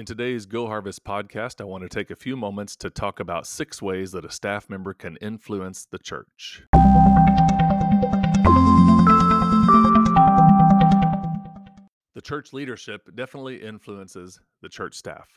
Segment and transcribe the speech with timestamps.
[0.00, 3.46] In today's Go Harvest podcast, I want to take a few moments to talk about
[3.46, 6.62] six ways that a staff member can influence the church.
[12.14, 15.28] The church leadership definitely influences the church staff.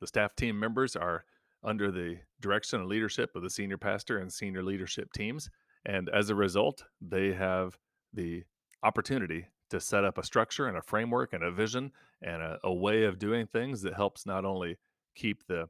[0.00, 1.26] The staff team members are
[1.62, 5.50] under the direction and leadership of the senior pastor and senior leadership teams.
[5.84, 7.76] And as a result, they have
[8.14, 8.44] the
[8.82, 11.92] opportunity to set up a structure and a framework and a vision
[12.22, 14.76] and a, a way of doing things that helps not only
[15.14, 15.68] keep the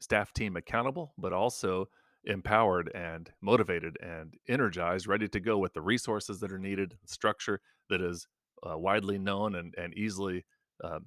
[0.00, 1.88] staff team accountable, but also
[2.24, 7.60] empowered and motivated and energized, ready to go with the resources that are needed, structure
[7.88, 8.26] that is
[8.68, 10.44] uh, widely known and, and easily
[10.82, 10.98] uh,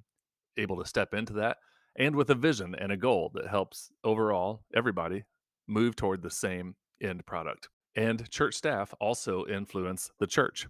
[0.56, 1.58] able to step into that,
[1.96, 5.24] and with a vision and a goal that helps overall everybody
[5.68, 7.68] move toward the same end product.
[7.94, 10.66] And church staff also influence the church.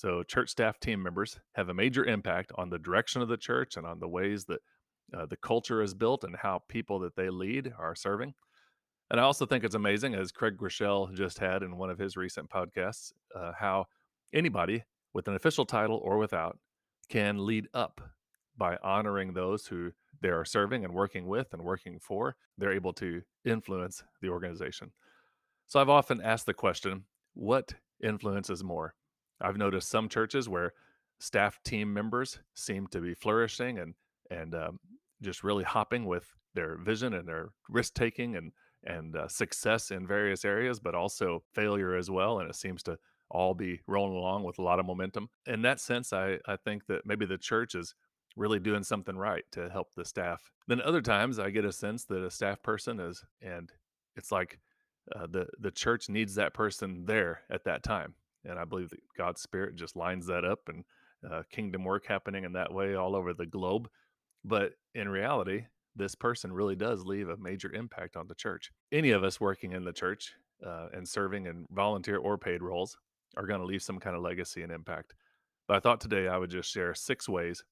[0.00, 3.76] So, church staff team members have a major impact on the direction of the church
[3.76, 4.60] and on the ways that
[5.12, 8.32] uh, the culture is built and how people that they lead are serving.
[9.10, 12.16] And I also think it's amazing, as Craig Groeschel just had in one of his
[12.16, 13.88] recent podcasts, uh, how
[14.32, 16.56] anybody with an official title or without
[17.10, 18.00] can lead up
[18.56, 19.90] by honoring those who
[20.22, 22.36] they are serving and working with and working for.
[22.56, 24.92] They're able to influence the organization.
[25.66, 27.04] So I've often asked the question
[27.34, 28.94] what influences more?
[29.40, 30.72] I've noticed some churches where
[31.18, 33.94] staff team members seem to be flourishing and
[34.30, 34.80] and um,
[35.22, 38.52] just really hopping with their vision and their risk taking and
[38.84, 42.40] and uh, success in various areas, but also failure as well.
[42.40, 42.98] And it seems to
[43.30, 45.28] all be rolling along with a lot of momentum.
[45.46, 47.94] In that sense, I I think that maybe the church is
[48.36, 50.50] really doing something right to help the staff.
[50.66, 53.70] Then other times I get a sense that a staff person is, and
[54.16, 54.60] it's like
[55.14, 59.00] uh, the the church needs that person there at that time and I believe that
[59.16, 60.84] God's Spirit just lines that up and
[61.30, 63.88] uh, kingdom work happening in that way all over the globe.
[64.44, 65.66] But in reality,
[65.96, 68.70] this person really does leave a major impact on the church.
[68.92, 70.32] Any of us working in the church
[70.66, 72.96] uh, and serving in volunteer or paid roles
[73.36, 75.14] are going to leave some kind of legacy and impact.
[75.68, 77.62] But I thought today I would just share six ways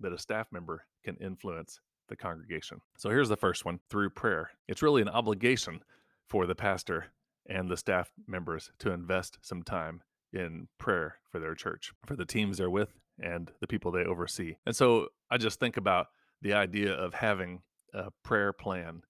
[0.00, 2.80] that a staff member can influence the congregation.
[2.96, 4.50] So here's the first one through prayer.
[4.68, 5.80] It's really an obligation
[6.28, 7.06] for the pastor
[7.48, 10.02] and the staff members to invest some time
[10.32, 14.56] in prayer for their church, for the teams they're with, and the people they oversee.
[14.66, 16.08] And so I just think about
[16.42, 17.62] the idea of having
[17.94, 19.02] a prayer plan,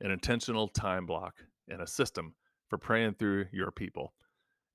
[0.00, 1.34] an intentional time block,
[1.68, 2.34] and a system
[2.68, 4.12] for praying through your people.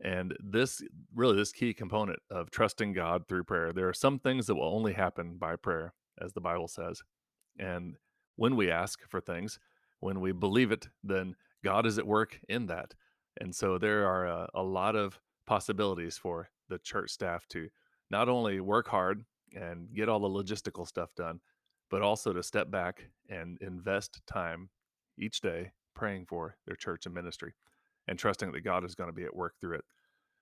[0.01, 0.81] And this
[1.13, 3.73] really, this key component of trusting God through prayer.
[3.73, 7.01] There are some things that will only happen by prayer, as the Bible says.
[7.59, 7.97] And
[8.37, 9.59] when we ask for things,
[9.99, 12.93] when we believe it, then God is at work in that.
[13.41, 17.67] And so there are a, a lot of possibilities for the church staff to
[18.11, 21.39] not only work hard and get all the logistical stuff done,
[21.89, 24.69] but also to step back and invest time
[25.17, 27.55] each day praying for their church and ministry
[28.07, 29.85] and trusting that God is going to be at work through it.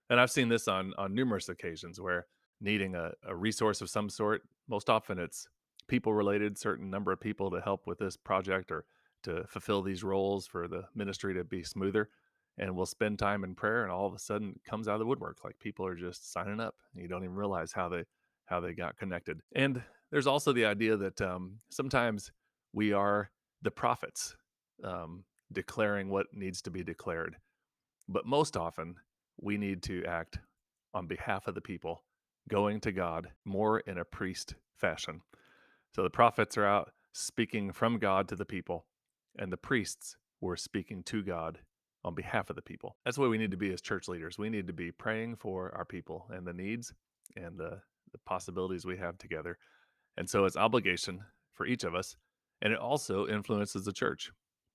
[0.10, 2.28] And I've seen this on on numerous occasions where
[2.60, 5.48] needing a, a resource of some sort, most often it's
[5.88, 8.84] people related, certain number of people to help with this project or
[9.24, 12.10] to fulfill these roles for the ministry to be smoother
[12.58, 15.00] and we'll spend time in prayer and all of a sudden it comes out of
[15.00, 18.04] the woodwork like people are just signing up you don't even realize how they
[18.46, 19.42] how they got connected.
[19.56, 22.32] And there's also the idea that um, sometimes
[22.72, 23.30] we are
[23.62, 24.38] the prophets
[24.84, 27.36] um, declaring what needs to be declared
[28.08, 28.96] but most often
[29.40, 30.40] we need to act
[30.94, 32.04] on behalf of the people
[32.50, 35.22] going to god more in a priest fashion.
[35.94, 38.86] So the prophets are out speaking from god to the people
[39.38, 41.60] and the priests were speaking to god
[42.08, 42.96] on behalf of the people.
[43.06, 44.38] That's what we need to be as church leaders.
[44.38, 46.94] We need to be praying for our people and the needs
[47.36, 47.82] and the,
[48.12, 49.58] the possibilities we have together.
[50.16, 51.20] And so it's obligation
[51.54, 52.16] for each of us.
[52.62, 54.32] And it also influences the church,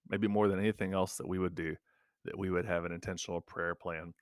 [0.09, 1.75] maybe more than anything else that we would do,
[2.25, 4.13] that we would have an intentional prayer plan.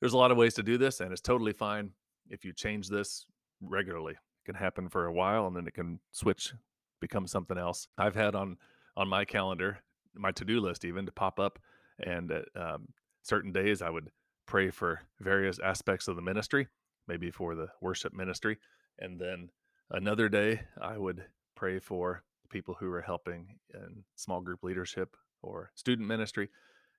[0.00, 1.92] There's a lot of ways to do this, and it's totally fine
[2.28, 3.26] if you change this
[3.62, 4.12] regularly.
[4.12, 6.52] It can happen for a while and then it can switch,
[7.00, 7.88] become something else.
[7.96, 8.56] I've had on
[8.96, 9.78] on my calendar,
[10.14, 11.58] my to-do list even to pop up
[12.02, 12.88] and at um,
[13.22, 14.10] certain days, I would
[14.46, 16.68] pray for various aspects of the ministry,
[17.06, 18.58] maybe for the worship ministry.
[18.98, 19.50] And then
[19.90, 21.24] another day, I would
[21.54, 26.48] pray for people who are helping in small group leadership or student ministry.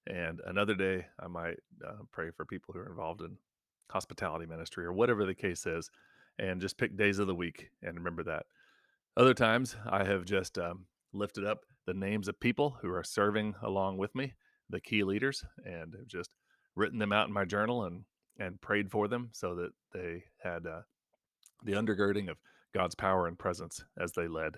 [0.08, 3.38] And another day, I might uh, pray for people who are involved in
[3.92, 5.92] hospitality ministry or whatever the case is,
[6.40, 8.46] and just pick days of the week and remember that.
[9.18, 13.56] Other times, I have just um, lifted up the names of people who are serving
[13.62, 14.34] along with me
[14.72, 16.36] the key leaders and have just
[16.76, 18.04] written them out in my journal and
[18.40, 20.82] and prayed for them so that they had uh,
[21.64, 22.38] the undergirding of
[22.74, 24.58] God's power and presence as they led.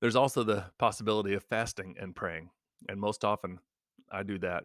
[0.00, 2.50] There's also the possibility of fasting and praying.
[2.88, 3.58] And most often
[4.10, 4.64] I do that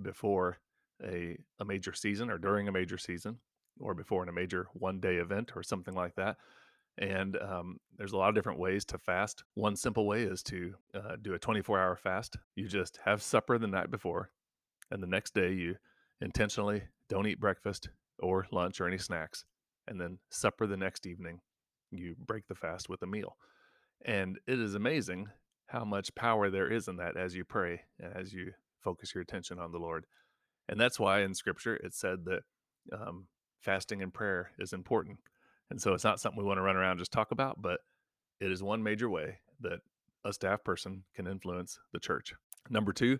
[0.00, 0.58] before
[1.04, 3.38] a, a major season or during a major season
[3.80, 6.36] or before in a major one day event or something like that.
[6.98, 9.44] And um, there's a lot of different ways to fast.
[9.54, 12.36] One simple way is to uh, do a 24 hour fast.
[12.54, 14.30] You just have supper the night before,
[14.90, 15.76] and the next day you
[16.20, 19.44] intentionally don't eat breakfast or lunch or any snacks.
[19.86, 21.40] And then supper the next evening,
[21.90, 23.36] you break the fast with a meal.
[24.04, 25.28] And it is amazing
[25.66, 28.52] how much power there is in that as you pray and as you
[28.82, 30.06] focus your attention on the Lord.
[30.68, 32.42] And that's why in scripture it said that
[32.92, 33.26] um,
[33.60, 35.18] fasting and prayer is important.
[35.70, 37.80] And so it's not something we want to run around just talk about, but
[38.40, 39.80] it is one major way that
[40.24, 42.34] a staff person can influence the church.
[42.70, 43.18] Number two,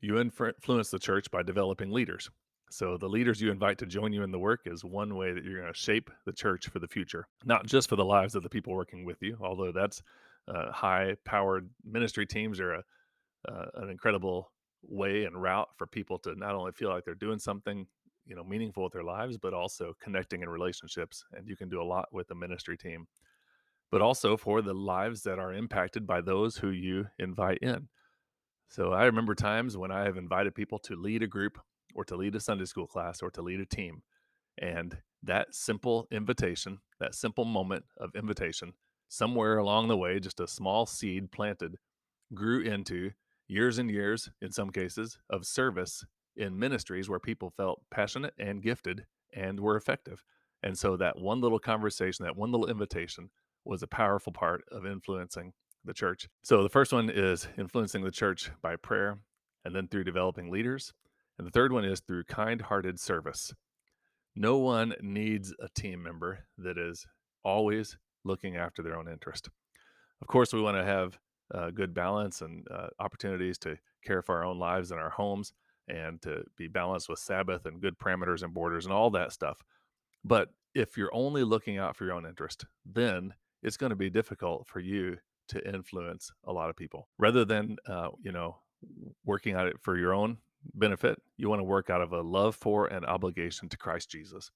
[0.00, 2.30] you influence the church by developing leaders.
[2.70, 5.42] So the leaders you invite to join you in the work is one way that
[5.42, 8.42] you're going to shape the church for the future, not just for the lives of
[8.42, 10.02] the people working with you, although that's
[10.46, 12.84] uh, high powered ministry teams are a,
[13.48, 14.52] uh, an incredible
[14.82, 17.86] way and route for people to not only feel like they're doing something
[18.28, 21.82] you know meaningful with their lives but also connecting in relationships and you can do
[21.82, 23.06] a lot with a ministry team.
[23.90, 27.88] But also for the lives that are impacted by those who you invite in.
[28.68, 31.58] So i remember times when i have invited people to lead a group
[31.94, 34.02] or to lead a sunday school class or to lead a team
[34.58, 38.74] and that simple invitation that simple moment of invitation
[39.08, 41.78] somewhere along the way just a small seed planted
[42.34, 43.10] grew into
[43.48, 46.04] years and years, in some cases, of service
[46.38, 49.04] in ministries where people felt passionate and gifted
[49.34, 50.22] and were effective.
[50.62, 53.30] And so that one little conversation, that one little invitation
[53.64, 55.52] was a powerful part of influencing
[55.84, 56.28] the church.
[56.42, 59.18] So the first one is influencing the church by prayer
[59.64, 60.92] and then through developing leaders.
[61.38, 63.52] And the third one is through kind hearted service.
[64.34, 67.06] No one needs a team member that is
[67.44, 69.48] always looking after their own interest.
[70.20, 71.18] Of course, we want to have
[71.54, 75.52] uh, good balance and uh, opportunities to care for our own lives and our homes
[75.88, 79.58] and to be balanced with Sabbath and good parameters and borders and all that stuff.
[80.24, 84.10] But if you're only looking out for your own interest, then it's going to be
[84.10, 85.16] difficult for you
[85.48, 87.08] to influence a lot of people.
[87.18, 88.58] Rather than, uh, you know,
[89.24, 90.38] working at it for your own
[90.74, 94.50] benefit, you want to work out of a love for and obligation to Christ Jesus.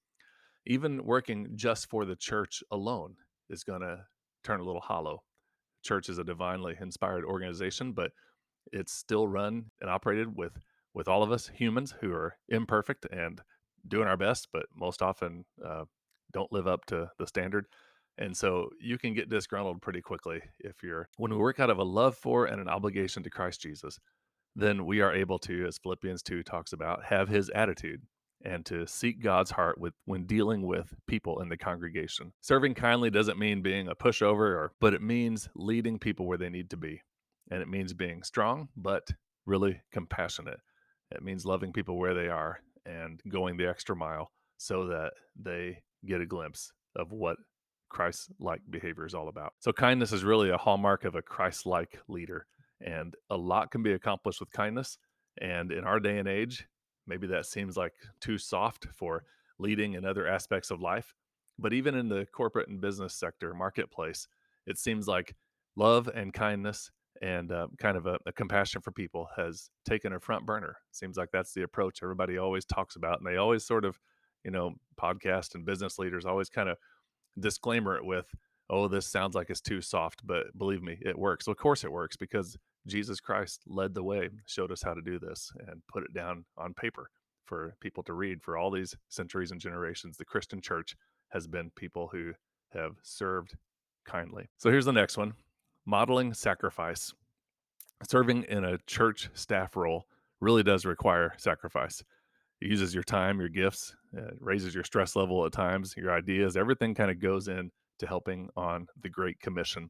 [0.65, 3.15] Even working just for the church alone
[3.49, 4.05] is going to
[4.43, 5.23] turn a little hollow
[5.83, 8.11] church is a divinely inspired organization, but
[8.71, 10.57] it's still run and operated with
[10.93, 13.41] with all of us humans who are imperfect and
[13.87, 15.83] doing our best, but most often uh,
[16.31, 17.65] don't live up to the standard.
[18.17, 21.79] And so you can get disgruntled pretty quickly if you're when we work out of
[21.79, 23.99] a love for and an obligation to Christ Jesus,
[24.55, 28.03] then we are able to, as Philippians 2 talks about, have his attitude
[28.45, 32.33] and to seek God's heart with when dealing with people in the congregation.
[32.41, 36.49] Serving kindly doesn't mean being a pushover or but it means leading people where they
[36.49, 37.01] need to be.
[37.49, 39.09] And it means being strong but
[39.45, 40.59] really compassionate.
[41.13, 45.81] It means loving people where they are and going the extra mile so that they
[46.05, 47.37] get a glimpse of what
[47.89, 49.53] Christ like behavior is all about.
[49.59, 52.47] So, kindness is really a hallmark of a Christ like leader,
[52.81, 54.97] and a lot can be accomplished with kindness.
[55.39, 56.67] And in our day and age,
[57.07, 59.23] maybe that seems like too soft for
[59.59, 61.13] leading in other aspects of life.
[61.57, 64.27] But even in the corporate and business sector marketplace,
[64.65, 65.35] it seems like
[65.75, 70.19] love and kindness and uh, kind of a, a, compassion for people has taken a
[70.19, 70.77] front burner.
[70.91, 73.99] Seems like that's the approach everybody always talks about, and they always sort of,
[74.43, 76.77] you know, podcast and business leaders always kind of
[77.39, 78.27] disclaimer it with,
[78.69, 81.47] "Oh, this sounds like it's too soft," but believe me, it works.
[81.47, 82.57] Well, of course, it works because
[82.87, 86.45] Jesus Christ led the way, showed us how to do this, and put it down
[86.57, 87.09] on paper
[87.45, 90.17] for people to read for all these centuries and generations.
[90.17, 90.95] The Christian church
[91.29, 92.33] has been people who
[92.73, 93.55] have served
[94.05, 94.49] kindly.
[94.57, 95.33] So here's the next one
[95.85, 97.13] modeling sacrifice.
[98.07, 100.05] Serving in a church staff role
[100.41, 102.03] really does require sacrifice.
[102.61, 106.57] It uses your time, your gifts, it raises your stress level at times, your ideas,
[106.57, 109.89] everything kind of goes in to helping on the Great Commission.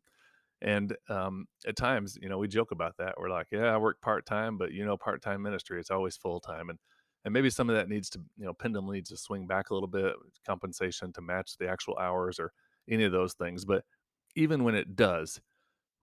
[0.62, 3.16] And um, at times, you know, we joke about that.
[3.18, 6.16] We're like, yeah, I work part time, but you know, part time ministry, it's always
[6.16, 6.70] full time.
[6.70, 6.80] And
[7.26, 9.74] and maybe some of that needs to, you know, pendulum needs to swing back a
[9.74, 10.14] little bit,
[10.46, 12.52] compensation to match the actual hours or
[12.90, 13.64] any of those things.
[13.64, 13.84] But
[14.36, 15.40] even when it does,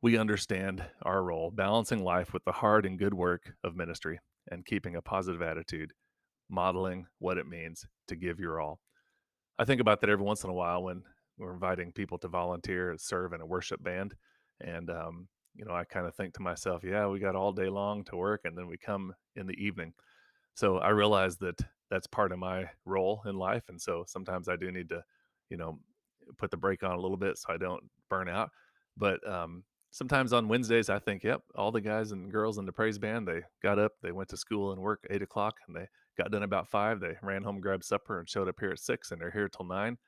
[0.03, 4.19] we understand our role, balancing life with the hard and good work of ministry
[4.51, 5.93] and keeping a positive attitude,
[6.49, 8.81] modeling what it means to give your all.
[9.59, 11.03] I think about that every once in a while when
[11.37, 14.15] we're inviting people to volunteer, serve in a worship band
[14.61, 17.69] and, um, you know, I kind of think to myself, yeah, we got all day
[17.69, 19.93] long to work and then we come in the evening.
[20.55, 23.65] So I realize that that's part of my role in life.
[23.69, 25.03] And so sometimes I do need to,
[25.51, 25.79] you know,
[26.39, 28.51] put the brake on a little bit so I don't burn out.
[28.97, 32.73] But um, sometimes on Wednesdays, I think, yep, all the guys and girls in the
[32.73, 35.87] praise band, they got up, they went to school and work eight o'clock, and they
[36.17, 37.01] got done about five.
[37.01, 39.67] They ran home, grabbed supper, and showed up here at six, and they're here till
[39.67, 39.99] nine.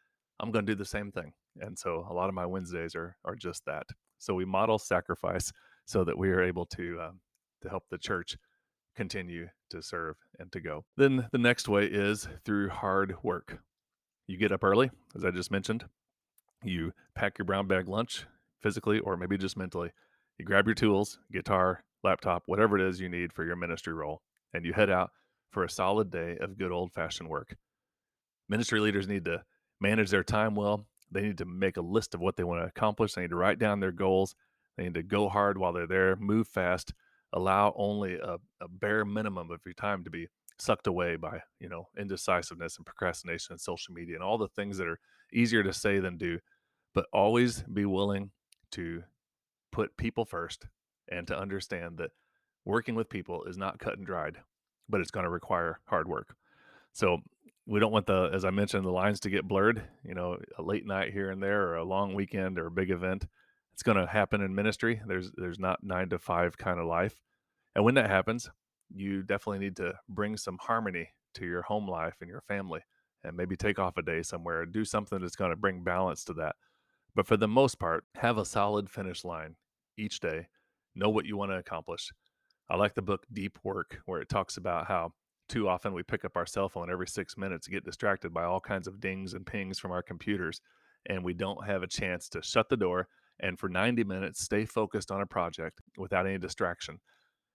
[0.41, 1.33] I'm going to do the same thing.
[1.61, 3.87] And so a lot of my Wednesdays are are just that.
[4.19, 5.53] So we model sacrifice
[5.85, 7.21] so that we are able to um,
[7.63, 8.37] to help the church
[8.97, 10.85] continue to serve and to go.
[10.97, 13.61] Then the next way is through hard work.
[14.27, 15.85] You get up early, as I just mentioned.
[16.63, 18.27] You pack your brown bag lunch
[18.63, 19.91] physically or maybe just mentally.
[20.39, 24.23] You grab your tools, guitar, laptop, whatever it is you need for your ministry role,
[24.53, 25.11] and you head out
[25.51, 27.57] for a solid day of good old fashioned work.
[28.49, 29.43] Ministry leaders need to
[29.81, 30.87] manage their time well.
[31.11, 33.13] They need to make a list of what they want to accomplish.
[33.13, 34.35] They need to write down their goals.
[34.77, 36.95] They need to go hard while they're there, move fast,
[37.33, 40.29] allow only a, a bare minimum of your time to be
[40.59, 44.79] sucked away by, you know, indecisiveness and procrastination and social media and all the things
[44.79, 45.01] that are
[45.33, 46.39] easier to say than do.
[46.95, 48.31] But always be willing
[48.73, 49.03] to
[49.71, 50.67] put people first
[51.09, 52.11] and to understand that
[52.65, 54.39] working with people is not cut and dried,
[54.89, 56.37] but it's going to require hard work.
[56.93, 57.19] So
[57.67, 59.83] we don't want the, as I mentioned, the lines to get blurred.
[60.05, 62.91] You know, a late night here and there, or a long weekend, or a big
[62.91, 63.27] event.
[63.73, 65.01] It's going to happen in ministry.
[65.07, 67.21] There's there's not nine to five kind of life,
[67.75, 68.51] and when that happens,
[68.95, 72.81] you definitely need to bring some harmony to your home life and your family,
[73.25, 76.25] and maybe take off a day somewhere, and do something that's going to bring balance
[76.25, 76.57] to that.
[77.15, 79.57] But for the most part, have a solid finish line
[79.99, 80.49] each day.
[80.95, 82.11] Know what you want to accomplish.
[82.71, 85.13] I like the book Deep Work, where it talks about how
[85.49, 88.61] too often we pick up our cell phone every six minutes, get distracted by all
[88.61, 90.61] kinds of dings and pings from our computers,
[91.07, 93.09] and we don't have a chance to shut the door
[93.41, 97.01] and for 90 minutes stay focused on a project without any distraction.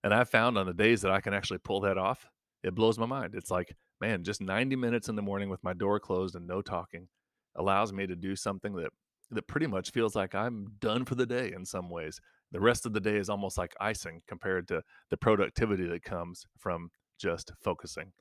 [0.04, 2.28] And I've found on the days that I can actually pull that off,
[2.64, 3.34] it blows my mind.
[3.36, 6.62] It's like, man, just 90 minutes in the morning with my door closed and no
[6.62, 7.08] talking
[7.56, 8.92] allows me to do something that
[9.32, 12.20] that pretty much feels like I'm done for the day in some ways.
[12.52, 16.46] The rest of the day is almost like icing compared to the productivity that comes
[16.58, 18.12] from just focusing.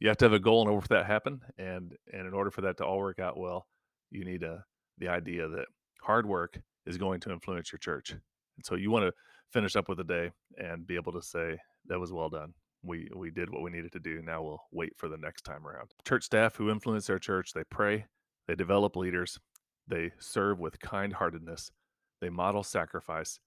[0.00, 2.34] You have to have a goal in order for that to happen, and and in
[2.34, 3.66] order for that to all work out well,
[4.10, 4.64] you need a
[4.98, 5.66] the idea that
[6.02, 8.10] hard work is going to influence your church.
[8.10, 8.20] And
[8.64, 9.12] so you want to
[9.52, 11.56] finish up with a day and be able to say
[11.86, 12.52] that was well done.
[12.82, 14.22] We we did what we needed to do.
[14.22, 15.92] Now we'll wait for the next time around.
[16.06, 18.06] Church staff who influence their church, they pray,
[18.48, 19.38] they develop leaders,
[19.88, 21.70] they serve with kind heartedness.
[22.20, 23.38] They model sacrifice.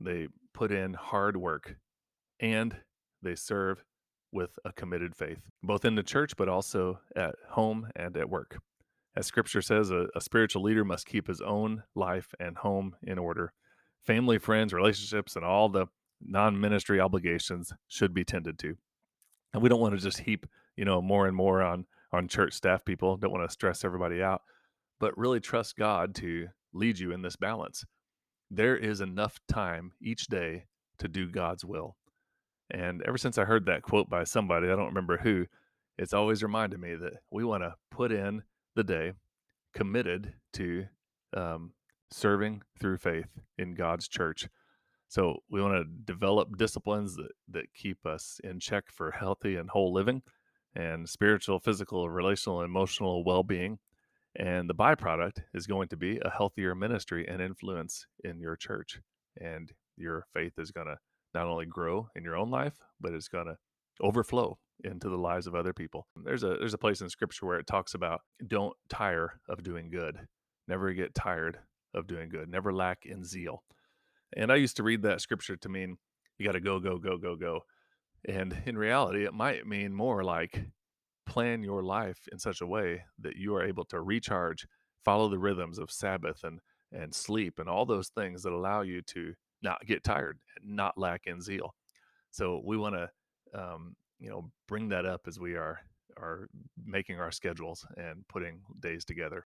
[0.00, 1.76] They put in hard work.
[2.40, 2.76] And
[3.22, 3.84] they serve
[4.32, 8.58] with a committed faith, both in the church, but also at home and at work.
[9.16, 13.18] As scripture says, a, a spiritual leader must keep his own life and home in
[13.18, 13.52] order.
[14.02, 15.86] Family, friends, relationships, and all the
[16.20, 18.76] non ministry obligations should be tended to.
[19.52, 22.52] And we don't want to just heap, you know, more and more on on church
[22.52, 23.16] staff people.
[23.16, 24.42] Don't want to stress everybody out
[25.04, 27.84] but really trust God to lead you in this balance.
[28.50, 30.64] There is enough time each day
[30.98, 31.94] to do God's will.
[32.70, 35.44] And ever since I heard that quote by somebody, I don't remember who,
[35.98, 38.44] it's always reminded me that we want to put in
[38.76, 39.12] the day
[39.74, 40.86] committed to
[41.36, 41.72] um,
[42.10, 44.48] serving through faith in God's church.
[45.08, 49.68] So we want to develop disciplines that, that keep us in check for healthy and
[49.68, 50.22] whole living
[50.74, 53.78] and spiritual, physical, relational, emotional well being.
[54.36, 59.00] And the byproduct is going to be a healthier ministry and influence in your church.
[59.40, 60.98] And your faith is going to
[61.34, 63.56] not only grow in your own life, but it's going to
[64.00, 66.06] overflow into the lives of other people.
[66.16, 69.90] There's a there's a place in scripture where it talks about don't tire of doing
[69.90, 70.18] good.
[70.66, 71.58] Never get tired
[71.94, 72.48] of doing good.
[72.48, 73.62] Never lack in zeal.
[74.36, 75.96] And I used to read that scripture to mean
[76.38, 77.60] you got to go go go go go.
[78.26, 80.64] And in reality, it might mean more like
[81.26, 84.66] plan your life in such a way that you are able to recharge,
[85.04, 86.60] follow the rhythms of Sabbath and
[86.92, 91.22] and sleep and all those things that allow you to not get tired not lack
[91.26, 91.74] in zeal.
[92.30, 93.10] So we want to
[93.54, 95.80] um, you know bring that up as we are
[96.16, 96.48] are
[96.84, 99.44] making our schedules and putting days together.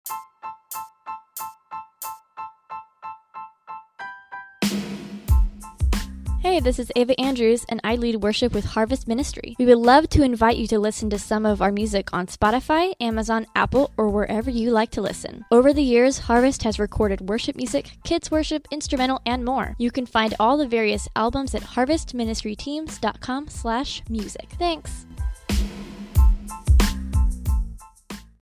[6.60, 9.54] This is Ava Andrews, and I lead worship with Harvest Ministry.
[9.60, 12.94] We would love to invite you to listen to some of our music on Spotify,
[13.00, 15.44] Amazon, Apple, or wherever you like to listen.
[15.52, 19.76] Over the years, Harvest has recorded worship music, kids worship, instrumental, and more.
[19.78, 24.48] You can find all the various albums at harvestministryteams.com slash music.
[24.58, 25.06] Thanks.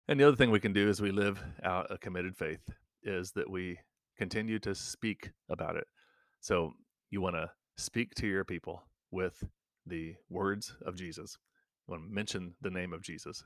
[0.07, 2.61] And the other thing we can do as we live out a committed faith
[3.03, 3.77] is that we
[4.17, 5.87] continue to speak about it.
[6.39, 6.71] So
[7.11, 9.43] you want to speak to your people with
[9.85, 11.37] the words of Jesus.
[11.87, 13.43] You want to mention the name of Jesus,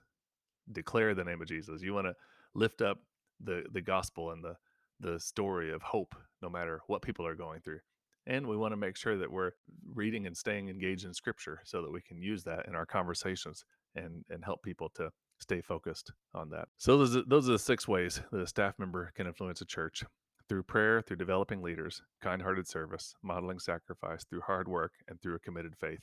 [0.71, 1.81] declare the name of Jesus.
[1.81, 2.15] You want to
[2.53, 2.99] lift up
[3.41, 4.55] the the gospel and the
[4.99, 7.79] the story of hope no matter what people are going through.
[8.27, 9.51] And we want to make sure that we're
[9.93, 13.63] reading and staying engaged in scripture so that we can use that in our conversations
[13.95, 15.09] and, and help people to
[15.39, 16.67] stay focused on that.
[16.77, 19.65] So those are, those are the six ways that a staff member can influence a
[19.65, 20.03] church
[20.49, 25.39] through prayer, through developing leaders, kind-hearted service, modeling sacrifice, through hard work, and through a
[25.39, 26.01] committed faith.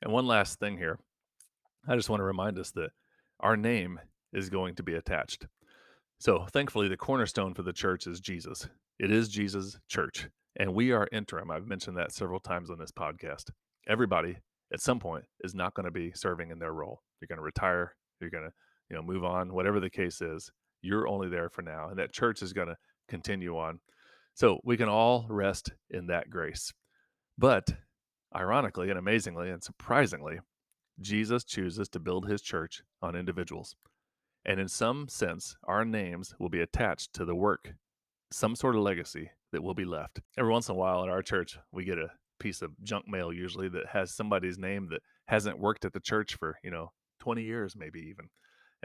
[0.00, 0.98] And one last thing here,
[1.88, 2.90] I just want to remind us that
[3.40, 4.00] our name
[4.32, 5.46] is going to be attached.
[6.18, 8.68] So thankfully, the cornerstone for the church is Jesus.
[8.98, 11.50] It is Jesus' church, and we are interim.
[11.50, 13.50] I've mentioned that several times on this podcast.
[13.88, 14.38] Everybody
[14.72, 17.02] at some point is not going to be serving in their role.
[17.20, 17.94] You're going to retire.
[18.20, 18.52] You're going to,
[18.88, 19.52] you know, move on.
[19.52, 20.50] Whatever the case is,
[20.82, 22.76] you're only there for now, and that church is going to
[23.08, 23.80] continue on.
[24.34, 26.72] So we can all rest in that grace.
[27.38, 27.74] But
[28.34, 30.40] ironically and amazingly and surprisingly,
[31.00, 33.76] Jesus chooses to build his church on individuals.
[34.44, 37.74] And in some sense, our names will be attached to the work,
[38.30, 40.20] some sort of legacy that will be left.
[40.38, 43.32] Every once in a while at our church, we get a piece of junk mail
[43.32, 47.42] usually that has somebody's name that hasn't worked at the church for, you know, 20
[47.42, 48.28] years, maybe even.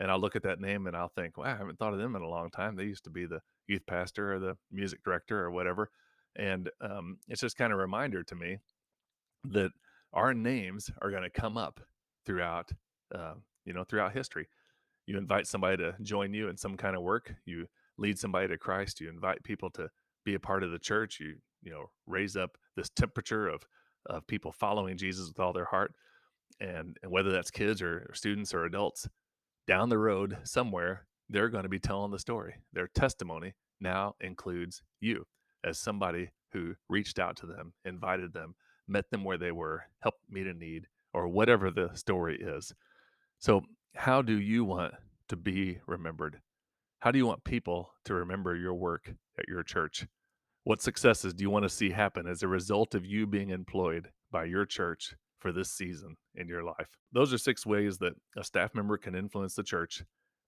[0.01, 2.15] And I'll look at that name and I'll think, wow, I haven't thought of them
[2.15, 2.75] in a long time.
[2.75, 5.91] They used to be the youth pastor or the music director or whatever.
[6.35, 8.57] And um, it's just kind of a reminder to me
[9.45, 9.71] that
[10.13, 11.79] our names are going to come up
[12.25, 12.71] throughout,
[13.13, 14.47] uh, you know, throughout history
[15.05, 17.67] you invite somebody to join you in some kind of work you
[17.97, 19.89] lead somebody to christ you invite people to
[20.23, 23.63] be a part of the church you you know raise up this temperature of
[24.07, 25.93] of people following jesus with all their heart
[26.59, 29.07] and and whether that's kids or, or students or adults
[29.71, 34.81] down the road somewhere they're going to be telling the story their testimony now includes
[34.99, 35.25] you
[35.63, 38.53] as somebody who reached out to them invited them
[38.87, 42.73] met them where they were helped meet a need or whatever the story is
[43.39, 43.61] so
[43.95, 44.93] how do you want
[45.27, 46.41] to be remembered?
[46.99, 50.05] How do you want people to remember your work at your church?
[50.63, 54.09] What successes do you want to see happen as a result of you being employed
[54.29, 56.97] by your church for this season in your life?
[57.11, 60.03] Those are six ways that a staff member can influence the church.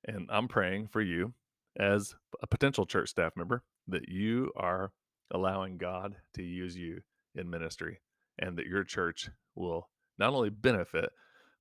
[0.05, 1.33] And I'm praying for you
[1.77, 4.91] as a potential church staff member that you are
[5.31, 7.01] allowing God to use you
[7.35, 7.99] in ministry
[8.39, 11.09] and that your church will not only benefit,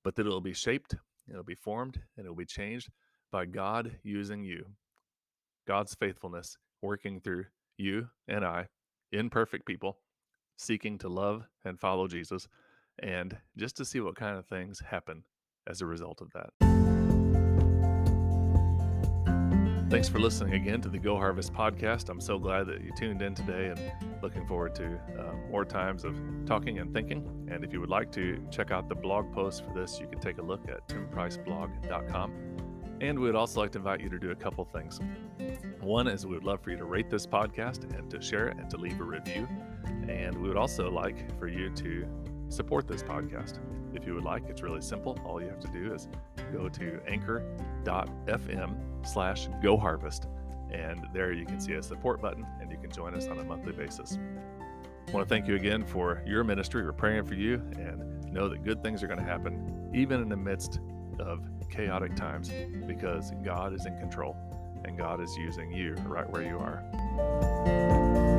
[0.05, 0.95] but that it will be shaped
[1.29, 2.91] It'll be formed and it'll be changed
[3.31, 4.65] by God using you.
[5.67, 8.69] God's faithfulness working through you and I,
[9.13, 9.99] imperfect people,
[10.57, 12.49] seeking to love and follow Jesus,
[12.99, 15.25] and just to see what kind of things happen
[15.67, 16.51] as a result of that.
[19.93, 22.09] Thanks for listening again to the Go Harvest podcast.
[22.09, 26.05] I'm so glad that you tuned in today and looking forward to uh, more times
[26.05, 27.47] of talking and thinking.
[27.53, 30.19] And if you would like to check out the blog post for this, you can
[30.19, 32.33] take a look at timpriceblog.com.
[33.03, 34.99] And we would also like to invite you to do a couple things.
[35.81, 38.57] One is we would love for you to rate this podcast and to share it
[38.57, 39.47] and to leave a review.
[40.09, 42.07] And we would also like for you to
[42.53, 43.59] support this podcast.
[43.95, 45.19] If you would like, it's really simple.
[45.25, 46.09] All you have to do is
[46.53, 48.75] go to anchor.fm
[49.07, 50.27] slash go harvest.
[50.71, 53.45] And there you can see a support button and you can join us on a
[53.45, 54.19] monthly basis.
[55.09, 56.85] I want to thank you again for your ministry.
[56.85, 60.29] We're praying for you and know that good things are going to happen, even in
[60.29, 60.81] the midst
[61.19, 62.51] of chaotic times,
[62.87, 64.37] because God is in control
[64.85, 68.32] and God is using you right where you are.